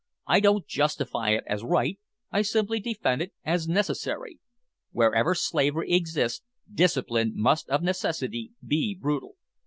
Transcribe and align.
I 0.25 0.39
don't 0.39 0.65
justify 0.65 1.29
it 1.29 1.43
as 1.45 1.63
right, 1.63 1.99
I 2.31 2.41
simply 2.41 2.79
defend 2.79 3.21
it 3.21 3.33
as 3.45 3.67
necessary. 3.67 4.39
Wherever 4.91 5.35
slavery 5.35 5.91
exists, 5.91 6.41
discipline 6.73 7.33
must 7.35 7.69
of 7.69 7.83
necessity 7.83 8.53
be 8.65 8.97
brutal. 8.99 9.35